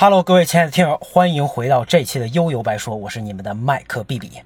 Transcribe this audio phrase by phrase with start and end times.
[0.00, 4.40] Hello，各位亲爱的听友，欢迎回到这期的悠悠白说，我是你们的麦克 B B。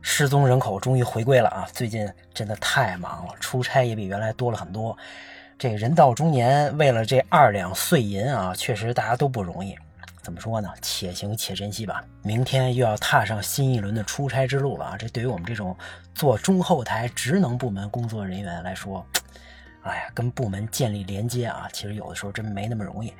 [0.00, 1.68] 失踪人口终于回归了啊！
[1.72, 4.96] 最近真的太忙了，出差也比原来多了很多。
[5.58, 9.76] 这人到中年，为了这二两碎银啊，确实大家都不容易。
[10.22, 10.72] 怎么说呢？
[10.80, 12.04] 且行且珍惜吧。
[12.22, 14.96] 明天又要踏上新一轮的出差之路了啊！
[14.96, 15.76] 这对于我们这种
[16.14, 19.04] 做中后台职能部门工作人员来说，
[19.82, 23.12] 哎呀，跟部门建立连接啊，其实有的时候真没那么容易。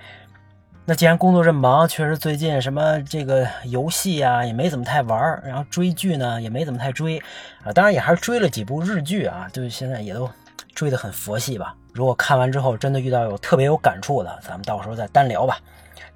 [0.91, 7.19] 那既然工作这么忙，确实最近什么这个游戏啊也没怎么太玩然后追剧呢也没怎么太追
[7.62, 10.30] 啊，当然也还是追了几部日剧啊，就是现在也都
[10.74, 11.77] 追得很佛系吧。
[11.92, 15.59] 如果看完之后真的遇到有特别有感触的，咱们到时候再单聊吧。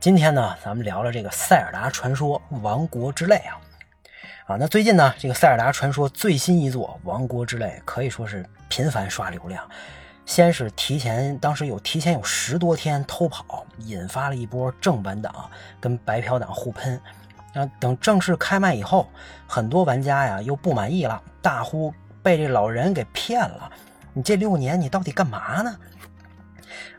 [0.00, 3.60] 今天呢，咱们聊聊这个《塞尔达传说：王国之泪》啊
[4.46, 9.62] 啊，那最近呢，这个《塞尔达传说》最新一作《王国之泪》可以说是频繁刷流量。
[10.24, 17.00] 先是提前，当时有提前有十多天偷跑，引发了一波正版党跟白嫖党互喷。
[17.54, 19.06] 啊，等正式开卖以后，
[19.46, 21.92] 很多玩家呀又不满意了，大呼
[22.22, 23.70] 被这老人给骗了。
[24.14, 25.76] 你这六年你到底干嘛呢？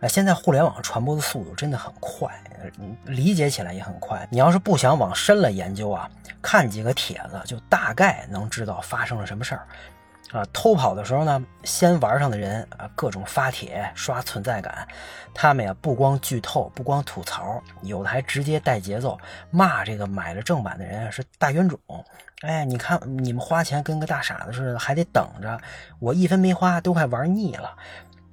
[0.02, 2.30] 啊，现在互联网传播的速度真的很快，
[3.06, 4.28] 理解起来也很快。
[4.30, 6.08] 你要是不想往深了研究啊，
[6.40, 9.68] 看几个帖子就大概能知道发生了什么事儿。
[10.34, 14.88] 啊，偷跑的时候呢，先玩上的人啊，各种发帖刷存在感。
[15.32, 19.16] 他们呀，不光剧透，不光吐槽，有的还直接带节奏
[19.52, 21.80] 骂这个买了正版的人是大冤种。
[22.42, 25.62] 哎，你看你们花钱跟个大傻子似的，还得等着，
[26.00, 27.76] 我一分没花都快玩腻了。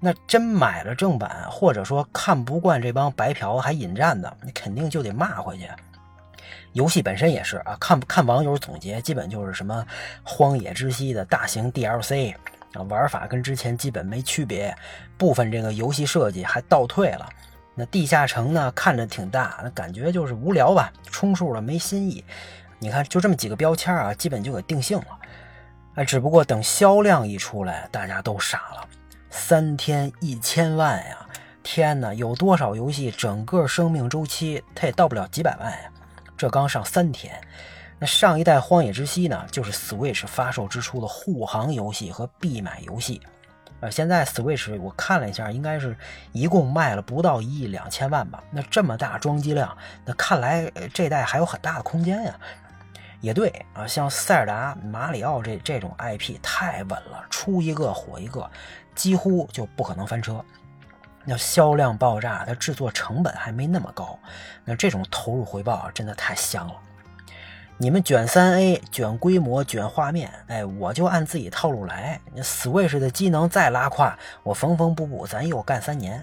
[0.01, 5.69] 那真买了正版，或者说看不惯这帮白嫖还引战的，你肯定就得骂回去。
[6.73, 9.87] 游戏本身也是啊，看看网友总结，基本就是什么
[10.23, 12.35] 荒野之息的大型 DLC
[12.73, 14.77] 啊，玩法跟之前基本没区别，
[15.17, 17.29] 部分这个游戏设计还倒退了。
[17.75, 22.25] 那地下城呢，看着挺大，那感觉就是无聊吧，充数了没新意。
[22.79, 25.19] 你看，就这么几个标签啊，基本就给定性了。
[25.95, 28.89] 哎，只不过等销量一出来，大家都傻了，
[29.29, 31.27] 三天一千万呀！
[31.63, 35.91] 天哪，有多少游戏整个生命周期它也到不了几百万呀？
[36.41, 37.39] 这刚上三天，
[37.99, 43.21] 那上一代《荒野之息》呢，就是 Switch 发售之初的护航游戏和必买游戏。
[43.81, 45.95] 呃，现在 Switch 我看了一下，应该是
[46.33, 48.43] 一共卖了不到一亿两千万吧。
[48.51, 52.35] 那这么大装机量，那看来这代还有很大的空间呀。
[53.21, 58.51] 也对啊，像塞尔达、马里奥这这种 IP 太稳了，出一个火一个，
[58.95, 60.43] 几乎就不可能翻车。
[61.25, 64.19] 那销量爆炸，它制作成本还没那么高，
[64.65, 66.75] 那这种投入回报啊，真的太香了。
[67.77, 72.21] 你们卷三 A、卷规模、卷画面，哎，我就按自己套路来。
[72.35, 76.23] 那 Switch 的机能再拉胯，我缝缝补补，咱又干三年。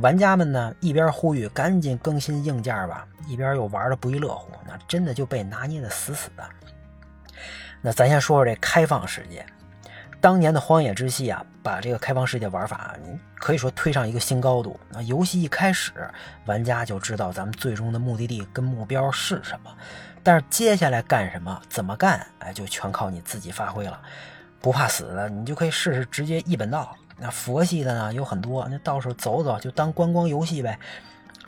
[0.00, 6.44] 玩家们呢，一边呼吁赶紧更新硬件吧，一边又玩的不亦乐乎，那真的就被拿捏的死死的。
[7.80, 9.44] 那咱先说说这开放世界。
[10.20, 12.94] 当年的《荒野之息》啊，把这个开放世界玩法
[13.34, 14.78] 可以说推上一个新高度。
[14.90, 15.92] 那游戏一开始，
[16.46, 19.70] 玩家就知道咱们最终的目的地跟目标是什么，
[20.22, 24.00] 但是接下来干什么、怎么干，哎，就全靠你自己发挥了。
[24.60, 26.96] 不怕死的，你就可以试试直接一本道。
[27.18, 30.78] 那佛系的呢，有很多，那到处走走就当观光游戏呗。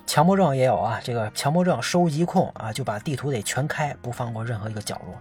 [0.07, 5.15] 强迫症也有啊，这个强迫症收集控啊，就把地图得全开，不放过任何一个角落。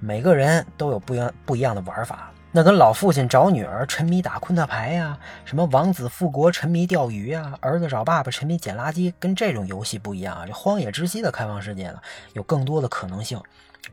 [0.00, 2.32] 每个人都有不一样不一样的玩法。
[2.52, 10.44] 那跟老父亲找女儿沉迷打昆特牌呀，什么王子复国沉迷钓鱼呀，儿子找爸爸沉迷捡垃圾，跟这种游戏不一样啊。
[10.46, 12.00] 这荒野之息的开放世界呢，
[12.32, 13.38] 有更多的可能性，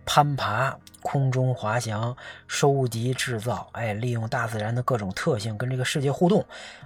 [0.05, 2.15] 攀爬、空中滑翔、
[2.47, 6.39] 收集、制造，哎，利用大自然的各种特性跟这个世界互动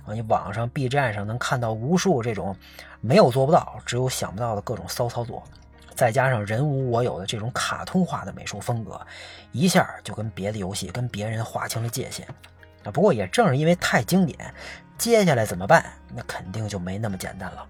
[0.03, 0.15] 啊。
[0.15, 2.55] 你网上 B 站上能看到无数这种
[3.01, 5.43] 没有做不到，只有想不到的各种骚操作。
[5.97, 9.01] 再加上人无我有的这种卡通化的美术风格，
[9.51, 12.23] 一下就跟别的游戏、跟别人划清了界限。
[12.83, 14.53] 啊，不过也正是因为太经典，
[14.95, 15.83] 接下来怎么办？
[16.13, 17.65] 那肯定就没那么简单了。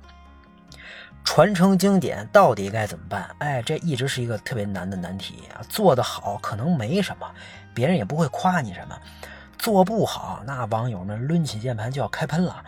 [1.24, 3.33] 传承经典到底该怎么办？
[3.39, 5.63] 哎，这一直是一个特别难的难题啊。
[5.69, 7.25] 做得好可能没什么，
[7.73, 8.95] 别人也不会夸你什么；
[9.57, 12.62] 做不好，那网友们抡起键盘就要开喷了。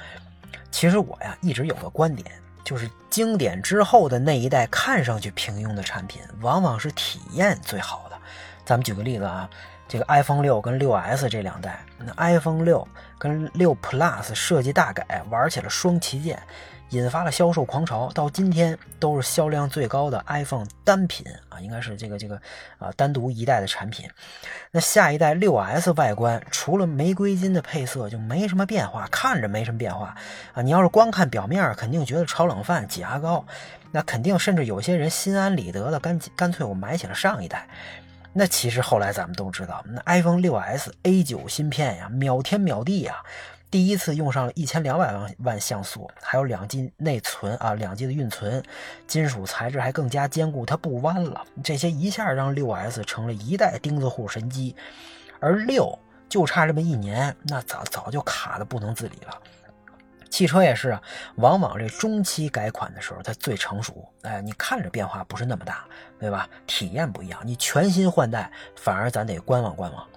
[0.71, 2.31] 其实我呀，一直有个观点。
[2.63, 8.17] 就是经典之后的那一代看上去平庸的产品，往往是体验最好的。
[8.65, 9.49] 咱们举个例子啊，
[9.89, 12.87] 这个 iPhone 六跟六 S 这两代，那 iPhone 六
[13.17, 16.39] 跟六 Plus 设计大改，玩起了双旗舰，
[16.91, 22.39] 引发了销售狂潮，到今天都是销量最高的 iPhone 单品啊，应该是这个这个
[22.77, 24.07] 啊单独一代的产品。
[24.69, 30.15] 那下一代六 S 外观除了玫瑰金的配色就没什么变化，看着没什么变化
[30.53, 30.61] 啊。
[30.61, 33.43] 你要是光看表面，肯定觉得炒冷饭挤牙膏，
[33.91, 37.67] 那肯定甚至有些人心安理得的干干脆我买起了上一代。
[38.39, 43.17] 那其实后来咱们都知道，那 iPhone 六 S A 九芯片呀，秒天秒地呀。
[43.69, 48.63] 第一次用上了一千两百万万像素，还有两 G 内存啊，两 G 的运存，
[49.05, 51.45] 金属材质还更加坚固，它不弯了。
[51.61, 54.73] 这些一下让六 S 成了一代钉子户神机，
[55.41, 55.99] 而六
[56.29, 59.37] 就差这么一年，那早早就卡的不能自理了。
[60.29, 61.01] 汽车也是啊，
[61.35, 65.85] 往往这中期改款的时候它最成熟，哎，你看着变化不是那么大，
[66.19, 66.47] 对吧？
[66.67, 70.07] 体验不一样，你全新换代反而咱得观望观望。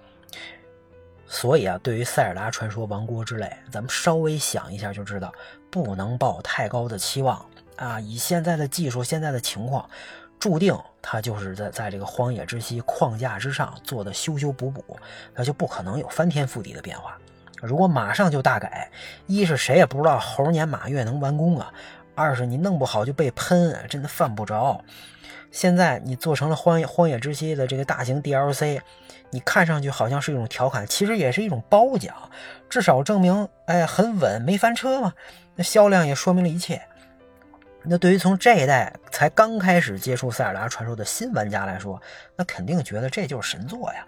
[1.26, 5.32] 所以啊，对于塞尔达传说王国之泪，咱们稍微想一下就知道，
[5.70, 7.44] 不能抱太高的期望
[7.76, 7.98] 啊！
[7.98, 9.88] 以现在的技术、现在的情况，
[10.38, 14.84] 注定它就是在在这个荒野之息框架之上做的修修补补，
[15.34, 17.18] 那就不可能有翻天覆地的变化。
[17.62, 18.90] 如果马上就大改，
[19.26, 21.72] 一是谁也不知道猴年马月能完工啊；
[22.14, 24.84] 二是你弄不好就被喷，真的犯不着。
[25.50, 28.80] 现在你做成了荒野荒野之息的这个大型 DLC。
[29.34, 32.14] 你看上去好像是一种调侃，其实也是一种褒奖，
[32.68, 35.14] 至少证明，哎，很稳，没翻车嘛。
[35.54, 36.82] 那销量也说明了一切。
[37.82, 41.98] 那对于从这一代才刚开始接触塞尔达传说的新玩家来说，
[42.36, 44.04] 那肯定觉得这就是神作呀。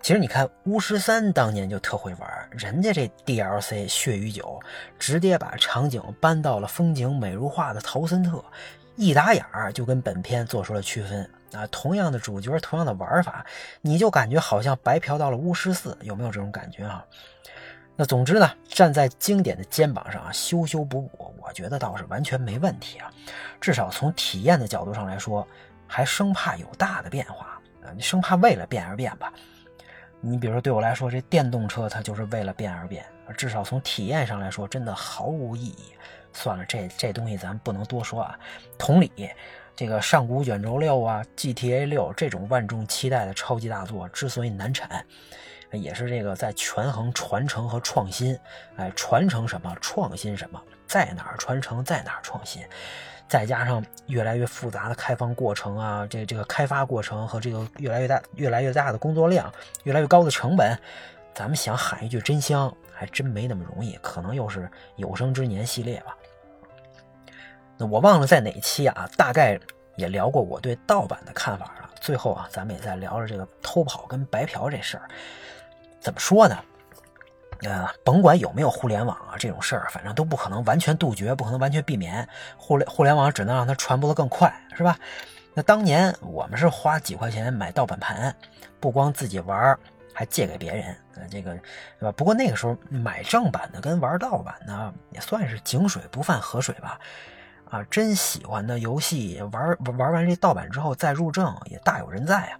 [0.00, 4.58] 其实你看巫师三当年就特会玩，人家这 DLC 血与酒
[4.98, 8.42] 直接把场景搬到了风景美如画的陶森特，
[8.96, 11.28] 一打眼儿就跟本片做出了区分。
[11.52, 13.42] 啊，同样的主角，同样的玩法，
[13.80, 17.02] 你就感觉好像白嫖到了巫师四，有没有这种感觉啊？
[17.96, 23.10] 那总之呢，站在经典的肩膀上啊，修修补补，我觉得倒是完全没问题啊。
[23.62, 25.46] 至少从体验的角度上来说，
[25.86, 29.32] 还生怕有大的变化啊，你生怕为了变而变吧？
[30.20, 33.04] 你比如说对我来说，这电动车它就是为了变而变，
[33.36, 35.94] 至少从体验上来说，真的毫无意义。
[36.32, 38.38] 算了，这这东西咱不能多说啊。
[38.76, 39.10] 同理。
[39.74, 45.06] 这个上古卷轴六啊，GTA 六这种万众期待的超级大作之所以难产，
[45.70, 48.36] 也是这个在权衡传承和创新。
[48.74, 52.60] 哎，传承什么，创新什么，在哪儿传承，在哪儿创新。
[53.28, 59.52] 再加上越来越复杂的开放过程啊，这这个开发过程和这个越来越大、越来越大的工作量，
[59.84, 60.76] 越来越高的成本，
[61.34, 63.98] 咱们想喊一句真香，还真没那么容易。
[64.00, 66.16] 可能又是有生之年系列吧。
[67.76, 69.60] 那我忘了在哪期啊，大概
[69.96, 71.90] 也聊过我对盗版的看法了。
[72.00, 75.08] 最后啊，咱们也在聊着这个偷跑跟白嫖这事儿。
[76.00, 76.56] 怎么说呢？
[77.62, 82.26] 呃，甭管有没有互联网啊，这种事儿反正都不可能完全杜绝，不可能完全避免。
[82.56, 84.96] 互联互联网只能让它传播的更快，是吧？
[85.54, 88.32] 那当年我们是花几块钱买盗版盘，
[88.78, 89.76] 不光自己玩，
[90.14, 91.60] 还借给别人，呃，这个，对
[92.02, 92.12] 吧？
[92.12, 96.98] 不过那个时候买正版的跟玩盗版的也算是井水不犯河水吧。
[97.70, 102.58] 啊，真喜欢的游戏玩玩完这盗版之后再入正也大有人在啊。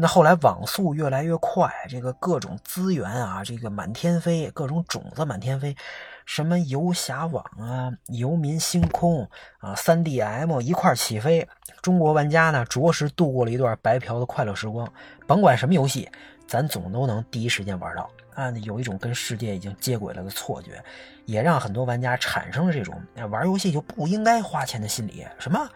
[0.00, 5.76] 那后来网速越来越快，这个各种资源啊，这个满天飞，各种种子满天飞，
[6.24, 11.46] 什么游侠网啊、游民星空啊、三 DM 一块起飞，
[11.82, 14.90] 中国玩家呢着实度过了一段白嫖的快乐时光。
[15.26, 16.10] 甭管什么游戏，
[16.46, 18.08] 咱总都能第一时间玩到。
[18.34, 20.82] 啊，有一种跟世界已经接轨了的错觉，
[21.26, 25.26] 也让很多玩家产生了这种玩游戏就不应该花钱的心理。
[25.38, 25.68] 什么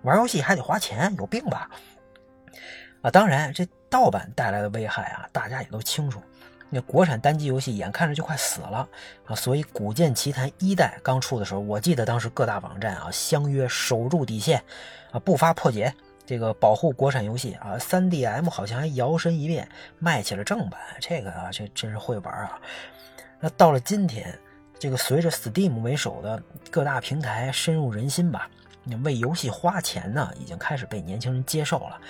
[0.00, 1.14] 玩游戏还得花钱？
[1.18, 1.68] 有病吧？
[3.06, 6.20] 啊，当然，这盗版带来的危害啊，大家也都清楚。
[6.68, 8.88] 那国产单机游戏眼看着就快死了
[9.24, 14.60] 啊，所以《古剑奇谭》一代刚出的时候，我记得当时各大网站啊相约守住底线
[15.12, 15.94] 啊，不发破解。
[16.26, 19.68] 这个保护国产游戏啊，三 DM 好像还摇身一变
[20.00, 22.58] 卖起了正版，这个啊，这真是会玩啊。
[23.38, 24.36] 那到了今天，
[24.80, 28.50] 这个随着 Steam 为首的各大平台深入人心吧，
[28.88, 32.00] 你为游戏花钱呢，已经开始被年轻人接受了。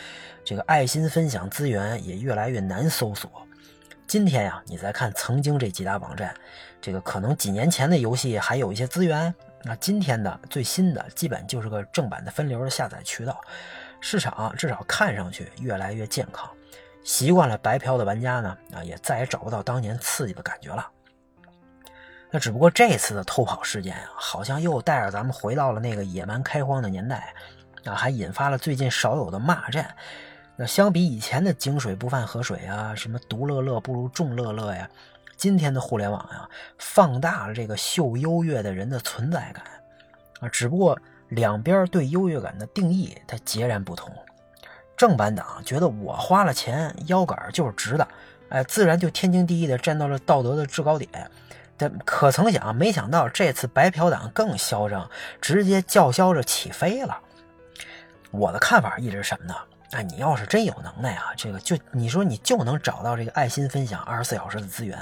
[0.44, 3.30] 这个爱心分享资源也越来越难搜索。
[4.06, 6.34] 今天呀，你再看曾经这几大网站，
[6.78, 13.40] 这个可能几年前的游戏还有一些资源，那今天的最新的基本就是个正版的分流的下载渠道。
[13.98, 16.46] 市场至少看上去越来越健康，
[17.02, 20.86] 习惯了白嫖的玩家呢，啊，也再也找不到当年刺激的感觉了。
[22.30, 27.32] 那只不过这次的偷跑事件啊，好像又带着咱们回到了那个野蛮开荒的年代，
[27.84, 29.94] 啊，还引发了最近少有的骂战。
[30.56, 34.88] 那相比以前的井水不犯河水啊，什么独乐乐不如众乐乐呀，
[35.36, 39.64] 今天的互联网呀，放大了这个秀优越的人的存在感。
[40.40, 44.12] 啊，只不过两边对优越感的定义它截然不同。
[44.96, 48.08] 正版党觉得我花了钱，腰杆就是直的，
[48.48, 51.08] 哎，自然就天经地义的站到了道德的制高点。
[51.76, 57.18] 但可曾想，没想到这次白嫖党更嚣张，直接叫嚣着起飞了。
[58.30, 59.54] 我的看法一直是什么呢？
[59.92, 64.98] 哎，你要是真有能耐啊，这个就你说你就能找到这个爱心分享二十四小时的资源，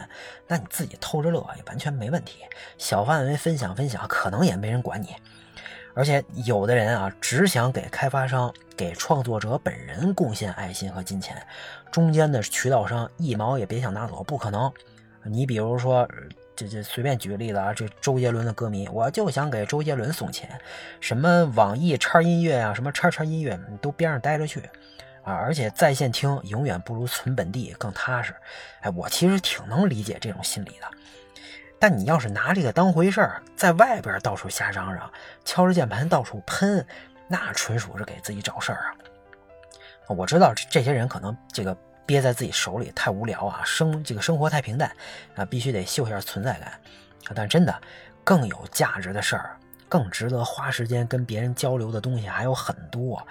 [0.47, 2.41] 那你自己偷着乐也完全没问题。
[2.77, 5.17] 小范围分享分享，可能也没人管你。
[5.95, 11.45] 而且有的人啊，只想给开发商、给创作者本人贡献爱心和金钱，
[11.91, 14.71] 中间的渠道商一毛也别想拿走，不可能。
[15.25, 16.07] 你比如说。
[16.57, 20.61] 这这随便举个例子啊，这周杰伦的歌迷，我就想给周杰伦送钱，
[21.01, 24.61] 什么网易叉音乐啊，什么叉叉音乐，你都边上待着去，
[25.25, 28.33] 啊，而且在线听永远不如存本地更踏实。
[28.83, 30.87] 哎，我其实挺能理解这种心理的，
[31.81, 35.11] 但你要是拿这个当回事儿，在外边到处瞎嚷嚷，
[35.45, 36.87] 敲着键盘到处喷，
[37.27, 38.95] 那纯属是给自己找事儿啊。
[40.07, 41.77] 我知道这些人可能这个。
[42.07, 44.91] 憋在自己手里太无聊啊，生这个生活太平淡
[45.35, 46.81] 啊，必须得秀一下存在感。
[47.35, 47.75] 但真的，
[48.23, 49.57] 更有价值的事儿，
[49.89, 53.27] 更值得花时间跟别人交流的东西还有很多。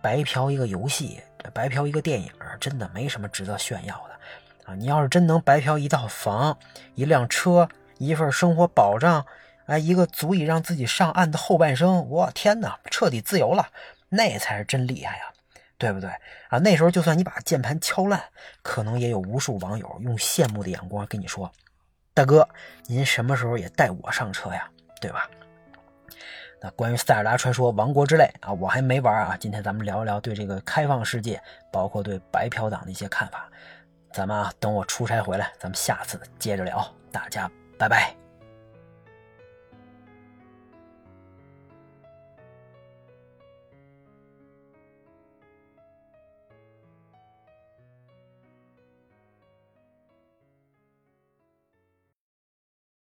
[0.00, 1.20] 白嫖一个游戏，
[1.52, 4.74] 白嫖一个电影，真的没什么值得炫耀的啊。
[4.74, 6.56] 你要是真能白嫖一套房、
[6.94, 9.24] 一辆车、一份生活保障，
[9.66, 13.68] 哎，一个足以让自己上岸的后半生，我天哪，彻底自由了，
[14.08, 15.24] 那才是真厉害呀！
[15.78, 16.10] 对不对
[16.48, 16.58] 啊？
[16.58, 18.22] 那时候就算你把键盘敲烂，
[18.62, 21.50] 可能也有无数网友用羡慕的眼光跟你说
[22.12, 22.46] ：“大哥，
[22.86, 24.68] 您什么时候也带我上车呀？”
[25.00, 25.30] 对吧？
[26.60, 29.36] 那关于塞尔达传说王国之泪啊，我还没玩啊。
[29.38, 31.40] 今天咱们聊一聊对这个开放世界，
[31.72, 33.48] 包括对白嫖党的一些看法。
[34.12, 36.84] 咱们啊，等我出差回来，咱们下次接着聊。
[37.12, 38.27] 大家拜拜。